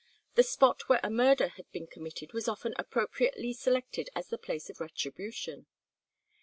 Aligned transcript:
The 0.33 0.41
spot 0.41 0.89
where 0.89 0.99
a 1.03 1.11
murder 1.11 1.49
had 1.49 1.71
been 1.71 1.85
committed 1.85 2.33
was 2.33 2.47
often 2.47 2.73
appropriately 2.79 3.53
selected 3.53 4.09
as 4.15 4.29
the 4.29 4.39
place 4.39 4.67
of 4.67 4.79
retribution. 4.79 5.67